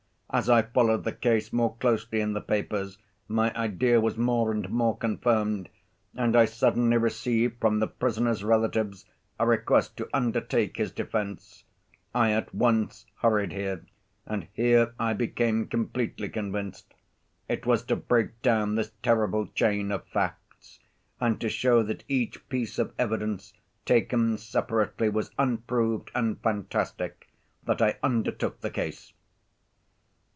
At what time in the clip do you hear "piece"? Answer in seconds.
22.47-22.79